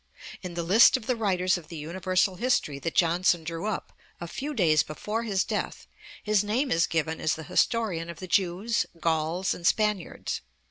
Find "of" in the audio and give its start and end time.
0.97-1.05, 1.59-1.67, 8.09-8.17